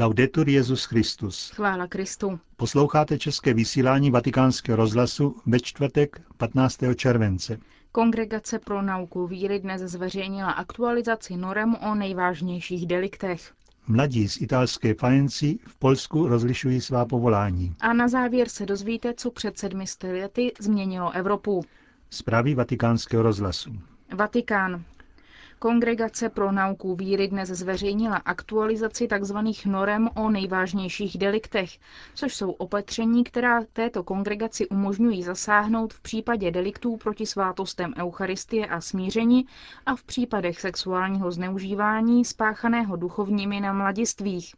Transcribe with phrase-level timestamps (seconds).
[0.00, 1.50] Laudetur Jezus Christus.
[1.50, 2.40] Chvála Kristu.
[2.56, 6.78] Posloucháte české vysílání Vatikánského rozhlasu ve čtvrtek 15.
[6.96, 7.58] července.
[7.92, 13.52] Kongregace pro nauku víry dnes zveřejnila aktualizaci norem o nejvážnějších deliktech.
[13.86, 17.74] Mladí z italské Fajenci v Polsku rozlišují svá povolání.
[17.80, 19.84] A na závěr se dozvíte, co před sedmi
[20.20, 21.64] lety změnilo Evropu.
[22.10, 23.70] Zprávy vatikánského rozhlasu.
[24.16, 24.84] Vatikán.
[25.60, 29.36] Kongregace pro nauku víry dnes zveřejnila aktualizaci tzv.
[29.66, 31.70] norem o nejvážnějších deliktech,
[32.14, 38.80] což jsou opatření, která této kongregaci umožňují zasáhnout v případě deliktů proti svátostem Eucharistie a
[38.80, 39.46] smíření
[39.86, 44.54] a v případech sexuálního zneužívání spáchaného duchovními na mladistvích.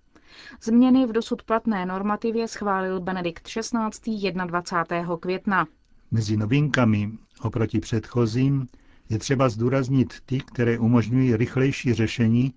[0.62, 4.32] Změny v dosud platné normativě schválil Benedikt XVI.
[4.46, 5.16] 21.
[5.16, 5.66] května.
[6.10, 7.10] Mezi novinkami
[7.43, 8.69] oproti předchozím
[9.10, 12.55] je třeba zdůraznit ty, které umožňují rychlejší řešení,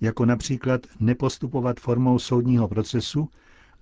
[0.00, 3.28] jako například nepostupovat formou soudního procesu,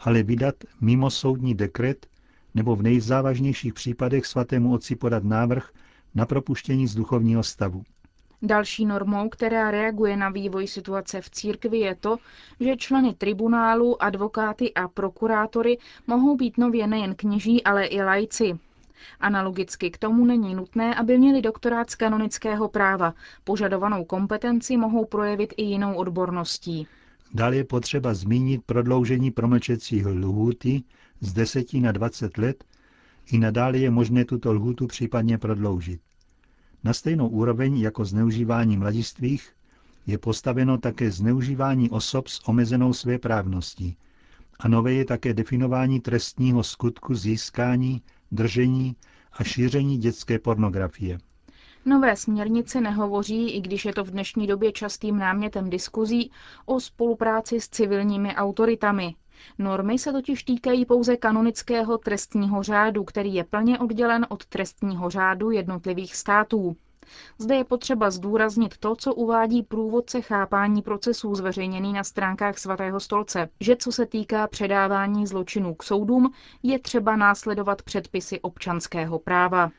[0.01, 2.07] ale vydat mimo soudní dekret
[2.55, 5.71] nebo v nejzávažnějších případech svatému otci podat návrh
[6.15, 7.83] na propuštění z duchovního stavu.
[8.43, 12.17] Další normou, která reaguje na vývoj situace v církvi, je to,
[12.61, 18.59] že členy tribunálu, advokáty a prokurátory mohou být nově nejen kněží, ale i lajci.
[19.21, 23.15] Analogicky k tomu není nutné, aby měli doktorát z kanonického práva.
[23.45, 26.87] Požadovanou kompetenci mohou projevit i jinou odborností.
[27.35, 30.83] Dále je potřeba zmínit prodloužení promlčecích lhůty
[31.21, 32.65] z 10 na 20 let.
[33.33, 36.01] I nadále je možné tuto lhůtu případně prodloužit.
[36.85, 39.53] Na stejnou úroveň jako zneužívání mladistvých
[40.07, 43.97] je postaveno také zneužívání osob s omezenou svéprávností.
[44.59, 48.97] A nové je také definování trestního skutku získání držení
[49.33, 51.19] a šíření dětské pornografie.
[51.85, 56.31] Nové směrnice nehovoří, i když je to v dnešní době častým námětem diskuzí,
[56.67, 59.15] o spolupráci s civilními autoritami.
[59.59, 65.51] Normy se totiž týkají pouze kanonického trestního řádu, který je plně oddělen od trestního řádu
[65.51, 66.77] jednotlivých států.
[67.39, 73.49] Zde je potřeba zdůraznit to, co uvádí průvodce chápání procesů zveřejněný na stránkách svatého stolce,
[73.61, 79.71] že co se týká předávání zločinů k soudům, je třeba následovat předpisy občanského práva.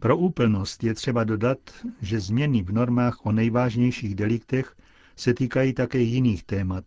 [0.00, 1.58] Pro úplnost je třeba dodat,
[2.02, 4.74] že změny v normách o nejvážnějších deliktech
[5.16, 6.84] se týkají také jiných témat.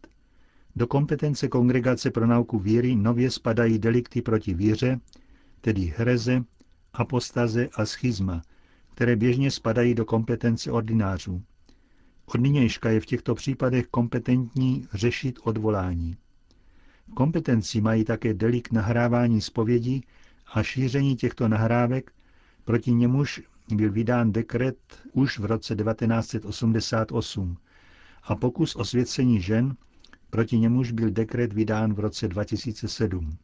[0.75, 4.99] Do kompetence Kongregace pro nauku víry nově spadají delikty proti víře,
[5.61, 6.43] tedy hereze,
[6.93, 8.41] apostaze a schizma,
[8.97, 11.41] které běžně spadají do kompetence ordinářů.
[12.25, 16.17] Od nynějška je v těchto případech kompetentní řešit odvolání.
[17.15, 20.03] Kompetenci mají také delikt nahrávání zpovědí
[20.53, 22.11] a šíření těchto nahrávek,
[22.65, 23.41] proti němuž
[23.75, 24.77] byl vydán dekret
[25.13, 27.57] už v roce 1988
[28.23, 29.75] a pokus o svěcení žen,
[30.29, 33.37] proti němuž byl dekret vydán v roce 2007.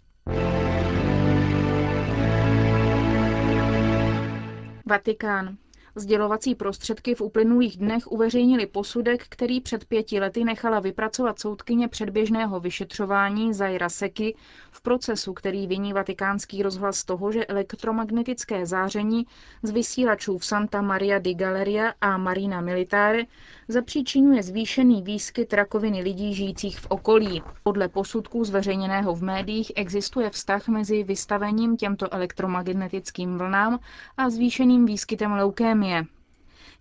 [4.86, 5.58] Vatikán.
[5.96, 12.60] Sdělovací prostředky v uplynulých dnech uveřejnili posudek, který před pěti lety nechala vypracovat soudkyně předběžného
[12.60, 14.36] vyšetřování Zaira Seky
[14.72, 19.26] v procesu, který viní vatikánský rozhlas toho, že elektromagnetické záření
[19.64, 23.24] z vysílačů v Santa Maria di Galleria a Marina Militare
[23.68, 27.44] zapříčinuje zvýšený výskyt rakoviny lidí žijících v okolí.
[27.64, 33.80] Podle posudků zveřejněného v médiích existuje vztah mezi vystavením těmto elektromagnetickým vlnám
[34.18, 36.04] a zvýšeným výskytem leukémie.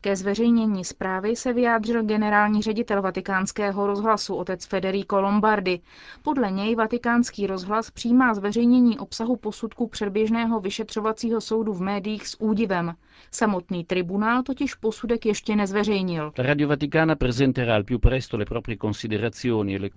[0.05, 5.81] Ke zveřejnění zprávy se vyjádřil generální ředitel vatikánského rozhlasu otec Federico Lombardi.
[6.23, 12.95] Podle něj vatikánský rozhlas přijímá zveřejnění obsahu posudku předběžného vyšetřovacího soudu v médiích s údivem.
[13.31, 16.33] Samotný tribunál totiž posudek ještě nezveřejnil.
[16.39, 16.55] E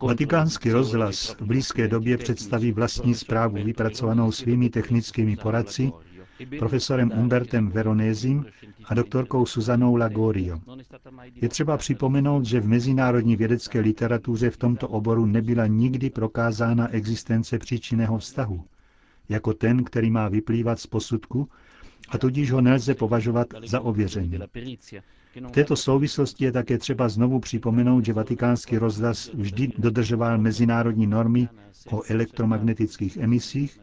[0.02, 5.92] Vatikánský rozhlas v blízké době představí vlastní zprávu vypracovanou svými technickými poradci
[6.60, 8.46] profesorem Umbertem Veronézim
[8.86, 10.60] a doktorkou Suzanou Lagorio.
[11.36, 17.60] Je třeba připomenout, že v mezinárodní vědecké literatuře v tomto oboru nebyla nikdy prokázána existence
[17.60, 18.64] příčinného vztahu,
[19.30, 21.50] jako ten, který má vyplývat z posudku,
[22.10, 24.40] a tudíž ho nelze považovat za ověřený.
[25.48, 31.50] V této souvislosti je také třeba znovu připomenout, že vatikánský rozhlas vždy dodržoval mezinárodní normy
[31.92, 33.80] o elektromagnetických emisích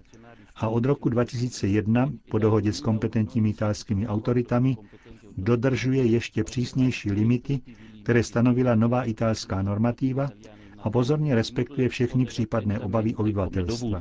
[0.62, 4.76] a od roku 2001 po dohodě s kompetentními italskými autoritami
[5.36, 7.60] dodržuje ještě přísnější limity,
[8.02, 10.28] které stanovila nová italská normativa
[10.78, 14.00] a pozorně respektuje všechny případné obavy obyvatelstva.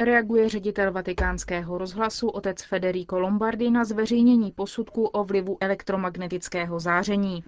[0.00, 7.44] Reaguje ředitel vatikánského rozhlasu otec Federico Lombardi na zveřejnění posudku o vlivu elektromagnetického záření.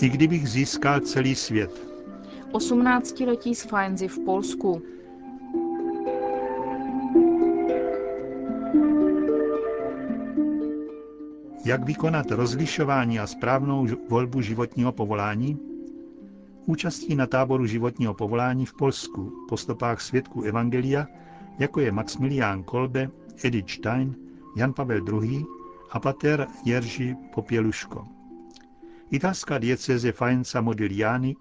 [0.00, 1.88] I kdybych získal celý svět.
[2.52, 4.82] 18-letí z Fajnzy v Polsku.
[11.64, 15.58] Jak vykonat rozlišování a správnou volbu životního povolání?
[16.66, 21.06] Účastí na táboru životního povolání v Polsku po stopách svědků Evangelia,
[21.58, 23.10] jako je Maximilián Kolbe,
[23.44, 24.16] Edith Stein,
[24.56, 25.44] Jan Pavel II.
[25.90, 28.17] a pater Jerzy Popěluško.
[29.10, 31.36] Italská diecéze Faenza Modigliani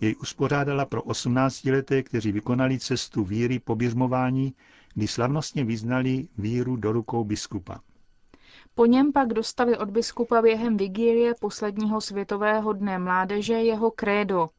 [0.00, 4.54] jej uspořádala pro 18-leté, kteří vykonali cestu víry po běžmování,
[4.94, 7.80] kdy slavnostně vyznali víru do rukou biskupa.
[8.74, 14.50] Po něm pak dostali od biskupa během vigílie posledního světového dne mládeže jeho krédo.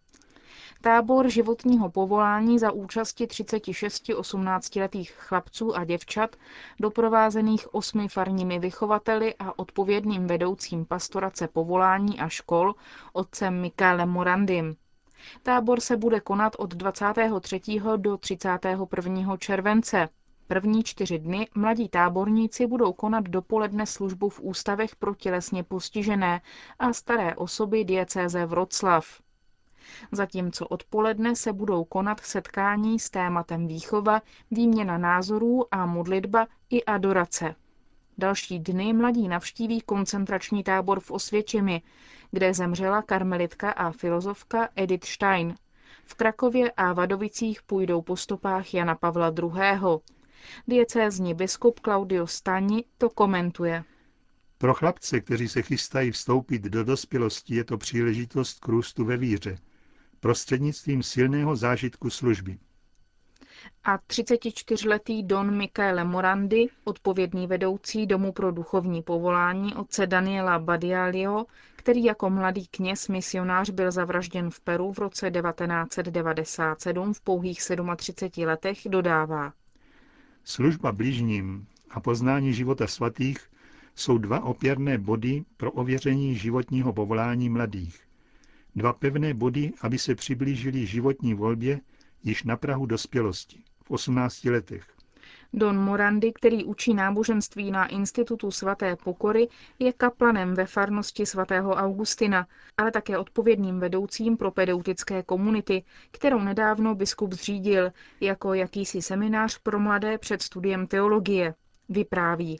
[0.83, 6.35] Tábor životního povolání za účasti 36 18-letých chlapců a děvčat,
[6.79, 12.75] doprovázených osmi farními vychovateli a odpovědným vedoucím pastorace povolání a škol,
[13.13, 14.75] otcem Michaelem Morandym.
[15.43, 17.61] Tábor se bude konat od 23.
[17.97, 19.37] do 31.
[19.37, 20.09] července.
[20.47, 26.41] První čtyři dny mladí táborníci budou konat dopoledne službu v ústavech pro tělesně postižené
[26.79, 29.21] a staré osoby diecéze Vroclav.
[30.11, 34.21] Zatímco odpoledne se budou konat setkání s tématem výchova,
[34.51, 37.55] výměna názorů a modlitba i adorace.
[38.17, 41.81] Další dny mladí navštíví koncentrační tábor v Osvěčimi,
[42.31, 45.55] kde zemřela karmelitka a filozofka Edith Stein.
[46.03, 49.99] V Krakově a Vadovicích půjdou po stopách Jana Pavla II.
[50.67, 53.83] Diecézní biskup Claudio Stani to komentuje.
[54.57, 59.57] Pro chlapce, kteří se chystají vstoupit do dospělosti, je to příležitost k růstu ve víře,
[60.21, 62.57] prostřednictvím silného zážitku služby.
[63.83, 71.45] A 34-letý Don Michaele Morandi, odpovědný vedoucí Domu pro duchovní povolání otce Daniela Badialio,
[71.75, 77.61] který jako mladý kněz misionář byl zavražděn v Peru v roce 1997 v pouhých
[77.95, 79.53] 37 letech, dodává.
[80.43, 83.37] Služba bližním a poznání života svatých
[83.95, 88.10] jsou dva opěrné body pro ověření životního povolání mladých.
[88.75, 91.79] Dva pevné body, aby se přiblížili životní volbě
[92.23, 94.83] již na Prahu dospělosti, v 18 letech.
[95.53, 99.47] Don Morandi, který učí náboženství na Institutu svaté pokory,
[99.79, 102.47] je kaplanem ve farnosti svatého Augustina,
[102.77, 107.91] ale také odpovědným vedoucím pro pedautické komunity, kterou nedávno biskup zřídil
[108.21, 111.53] jako jakýsi seminář pro mladé před studiem teologie.
[111.89, 112.59] Vypráví.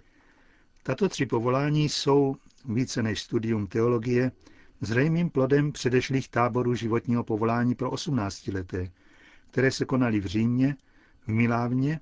[0.83, 2.35] Tato tři povolání jsou,
[2.65, 4.31] více než studium teologie,
[4.81, 8.91] zřejmým plodem předešlých táborů životního povolání pro 18 leté,
[9.51, 10.75] které se konaly v Římě,
[11.21, 11.99] v Milávně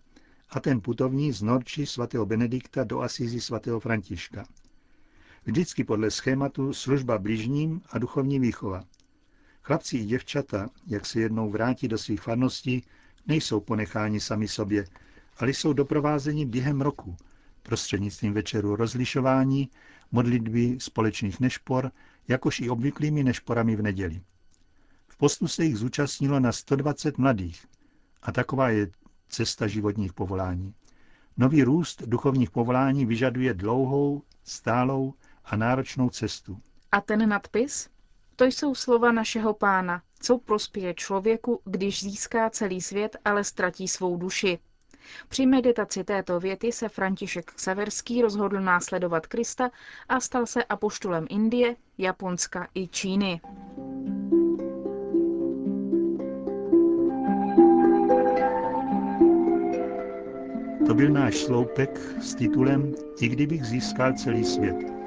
[0.49, 4.45] a ten putovní z Norči svatého Benedikta do Asízy svatého Františka.
[5.45, 8.83] Vždycky podle schématu služba blížním a duchovní výchova.
[9.61, 12.83] Chlapci i děvčata, jak se jednou vrátí do svých farností,
[13.27, 14.85] nejsou ponecháni sami sobě,
[15.37, 17.17] ale jsou doprovázeni během roku,
[17.63, 19.69] prostřednictvím večeru rozlišování,
[20.11, 21.91] modlitby společných nešpor,
[22.29, 24.21] jakož i obvyklými nešporami v neděli.
[25.07, 27.65] V postu se jich zúčastnilo na 120 mladých
[28.21, 28.87] a taková je
[29.29, 30.73] cesta životních povolání.
[31.37, 35.13] Nový růst duchovních povolání vyžaduje dlouhou, stálou
[35.45, 36.59] a náročnou cestu.
[36.91, 37.89] A ten nadpis?
[38.35, 44.17] To jsou slova našeho pána, co prospěje člověku, když získá celý svět, ale ztratí svou
[44.17, 44.59] duši.
[45.29, 49.69] Při meditaci této věty se František Ksaverský rozhodl následovat Krista
[50.09, 53.41] a stal se apoštolem Indie, Japonska i Číny.
[60.87, 64.98] To byl náš sloupek s titulem I kdybych získal celý svět.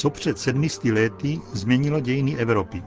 [0.00, 2.82] Co před sedmisty lety změnilo dějiny Evropy?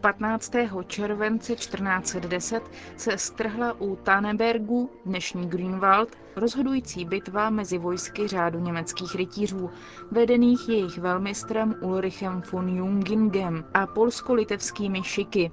[0.00, 0.52] 15.
[0.86, 2.62] července 1410
[2.96, 9.70] se strhla u Tanebergu, dnešní Grünwald, rozhodující bitva mezi vojsky řádu německých rytířů,
[10.10, 15.50] vedených jejich velmistrem Ulrichem von Jungingem a polsko-litevskými šiky.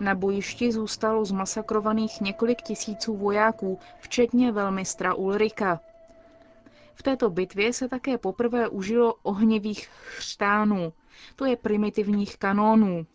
[0.00, 5.80] Na bojišti zůstalo zmasakrovaných několik tisíců vojáků, včetně velmistra Ulrika.
[6.94, 10.92] V této bitvě se také poprvé užilo ohnivých chřtánů,
[11.36, 13.06] to je primitivních kanónů,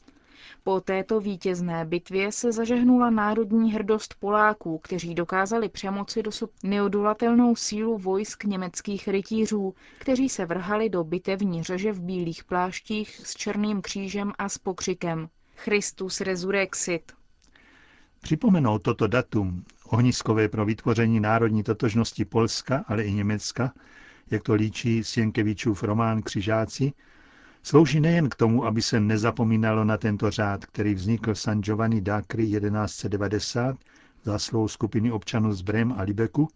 [0.64, 7.98] Po této vítězné bitvě se zažehnula národní hrdost Poláků, kteří dokázali přemoci dosud neodolatelnou sílu
[7.98, 14.34] vojsk německých rytířů, kteří se vrhali do bitevní řeže v bílých pláštích s černým křížem
[14.38, 17.12] a s pokřikem Christus resurrexit.
[18.22, 23.74] Připomenout toto datum, ohniskové pro vytvoření národní totožnosti Polska, ale i Německa,
[24.32, 26.94] jak to líčí Sienkevičův román Křižáci,
[27.68, 32.02] Slouží nejen k tomu, aby se nezapomínalo na tento řád, který vznikl v San Giovanni
[32.02, 33.76] d'Acri 1190
[34.24, 36.48] zásluhou skupiny občanů z Brem a Libeku,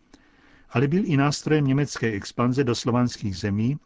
[0.70, 3.78] ale byl i nástrojem německé expanze do slovanských zemí,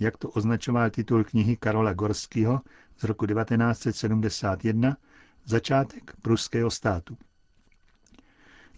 [0.00, 2.60] jak to označoval titul knihy Karola Gorského
[2.98, 4.96] z roku 1971,
[5.44, 7.16] začátek pruského státu.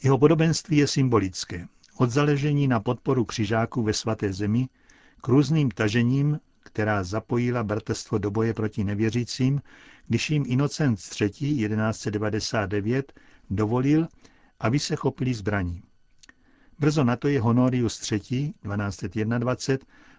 [0.03, 1.67] Jeho podobenství je symbolické.
[1.97, 4.69] Od zaležení na podporu křižáků ve svaté zemi
[5.23, 9.63] k různým tažením která zapojila bratrstvo do boje proti nevěřícím,
[10.07, 11.31] když jim Inocent III.
[11.31, 13.13] 1199
[13.51, 14.09] dovolil,
[14.61, 15.83] aby se chopili zbraní.
[16.79, 18.21] Brzo na to je Honorius III.
[18.21, 19.39] 1221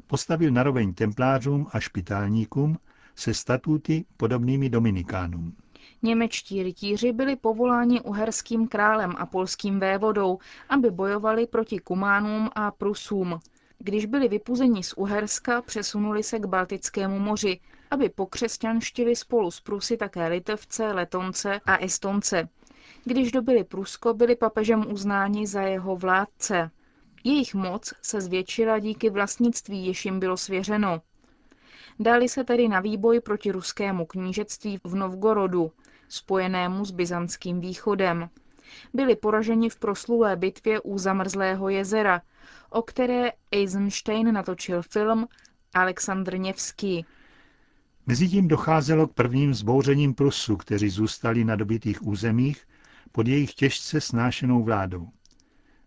[0.08, 2.78] postavil naroveň templářům a špitálníkům
[3.16, 5.56] se statuty podobnými dominikánům.
[6.02, 13.40] Němečtí rytíři byli povoláni uherským králem a polským vévodou, aby bojovali proti Kumánům a Prusům.
[13.80, 17.60] Když byli vypuzeni z Uherska, přesunuli se k Baltickému moři,
[17.92, 22.50] aby pokřesťanštili spolu s Prusy také Litevce, Letonce a Estonce.
[23.06, 26.72] Když dobili Prusko, byli papežem uznáni za jeho vládce.
[27.24, 31.02] Jejich moc se zvětšila díky vlastnictví, jež jim bylo svěřeno.
[32.00, 35.72] Dali se tedy na výboj proti ruskému knížectví v Novgorodu,
[36.10, 38.30] spojenému s byzantským východem.
[38.94, 42.22] Byli poraženi v proslulé bitvě u Zamrzlého jezera,
[42.70, 45.28] o které Eisenstein natočil film
[45.74, 47.06] Aleksandr Nevský.
[48.08, 52.68] Mezitím docházelo k prvním zbouřením Prusu, kteří zůstali na dobitých územích
[53.12, 55.10] pod jejich těžce snášenou vládou.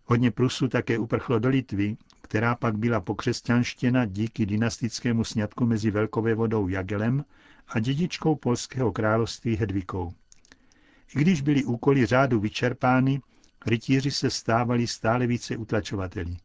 [0.05, 1.97] Hodně Prusu také uprchlo do Litvy,
[2.29, 7.25] která pak byla pokřesťanštěna díky dynastickému sňatku mezi velkovévodou Jagelem
[7.67, 10.13] a dědičkou polského království Hedvikou.
[11.15, 13.21] I když byly úkoly řádu vyčerpány,
[13.65, 16.37] rytíři se stávali stále více utlačovateli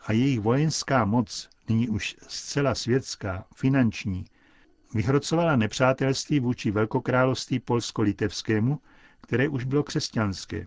[0.00, 4.24] a jejich vojenská moc, nyní už zcela světská, finanční,
[4.94, 8.80] vyhrocovala nepřátelství vůči velkokrálovství polsko-litevskému,
[9.20, 10.66] které už bylo křesťanské.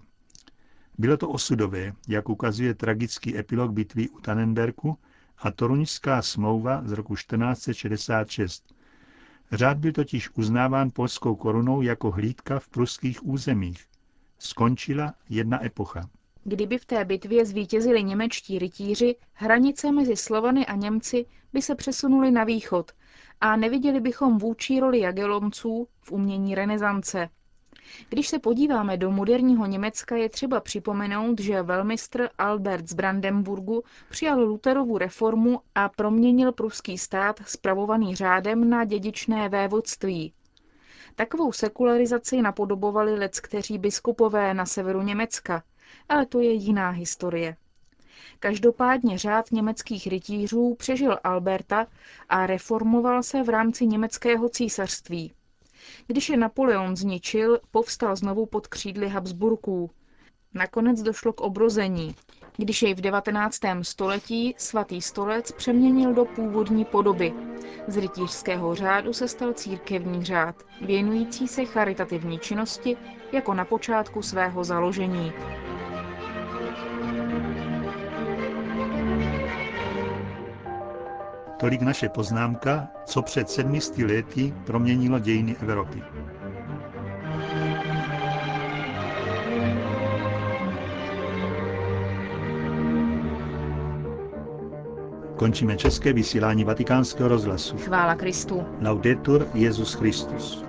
[0.97, 4.97] Bylo to osudové, jak ukazuje tragický epilog bitvy u Tannenberku
[5.37, 8.73] a Toruňská smlouva z roku 1466.
[9.51, 13.85] Řád byl totiž uznáván polskou korunou jako hlídka v pruských územích.
[14.39, 16.09] Skončila jedna epocha.
[16.43, 22.31] Kdyby v té bitvě zvítězili němečtí rytíři, hranice mezi Slovany a Němci by se přesunuly
[22.31, 22.91] na východ
[23.41, 27.29] a neviděli bychom vůči roli Jagelonců v umění renesance.
[28.09, 34.39] Když se podíváme do moderního Německa, je třeba připomenout, že velmistr Albert z Brandenburgu přijal
[34.43, 40.33] Luterovu reformu a proměnil pruský stát spravovaný řádem na dědičné vévodství.
[41.15, 45.63] Takovou sekularizaci napodobovali leckteří biskupové na severu Německa–
[46.09, 47.55] ale to je jiná historie.
[48.39, 51.87] Každopádně řád německých rytířů přežil Alberta
[52.29, 55.33] a reformoval se v rámci německého císařství.
[56.07, 59.91] Když je Napoleon zničil, povstal znovu pod křídly Habsburků.
[60.53, 62.15] Nakonec došlo k obrození,
[62.57, 63.59] když jej v 19.
[63.81, 67.33] století svatý stolec přeměnil do původní podoby.
[67.87, 72.97] Z rytířského řádu se stal církevní řád, věnující se charitativní činnosti
[73.31, 75.31] jako na počátku svého založení.
[81.57, 86.03] Tolik naše poznámka, co před sedmisty lety proměnilo dějiny Evropy.
[95.35, 97.77] Končíme české vysílání vatikánského rozhlasu.
[97.77, 98.65] Chvála Kristu.
[98.81, 100.66] Laudetur Jezus Christus.